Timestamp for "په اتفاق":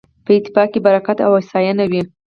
0.25-0.67